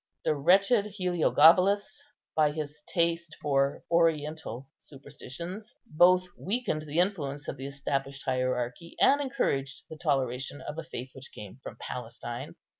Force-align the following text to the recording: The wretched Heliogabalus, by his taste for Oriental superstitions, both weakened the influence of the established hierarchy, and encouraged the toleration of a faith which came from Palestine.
The 0.25 0.33
wretched 0.33 0.95
Heliogabalus, 0.97 2.01
by 2.35 2.53
his 2.53 2.81
taste 2.87 3.37
for 3.39 3.83
Oriental 3.91 4.67
superstitions, 4.79 5.75
both 5.85 6.25
weakened 6.35 6.87
the 6.87 6.97
influence 6.97 7.47
of 7.47 7.57
the 7.57 7.67
established 7.67 8.23
hierarchy, 8.23 8.95
and 8.99 9.21
encouraged 9.21 9.83
the 9.91 9.97
toleration 9.97 10.59
of 10.59 10.79
a 10.79 10.83
faith 10.83 11.11
which 11.13 11.31
came 11.31 11.59
from 11.61 11.75
Palestine. 11.79 12.55